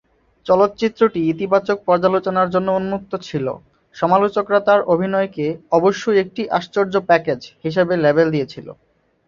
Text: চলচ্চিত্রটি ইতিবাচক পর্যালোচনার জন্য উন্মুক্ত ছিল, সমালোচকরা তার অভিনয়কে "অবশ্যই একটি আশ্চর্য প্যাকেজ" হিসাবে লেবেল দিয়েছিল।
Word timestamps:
চলচ্চিত্রটি 0.45 1.19
ইতিবাচক 1.33 1.77
পর্যালোচনার 1.87 2.47
জন্য 2.49 2.67
উন্মুক্ত 2.71 3.11
ছিল, 3.27 3.45
সমালোচকরা 3.95 4.59
তার 4.67 4.79
অভিনয়কে 4.93 5.45
"অবশ্যই 5.71 6.21
একটি 6.23 6.41
আশ্চর্য 6.57 6.93
প্যাকেজ" 7.09 7.39
হিসাবে 7.63 7.93
লেবেল 7.97 8.27
দিয়েছিল। 8.35 8.67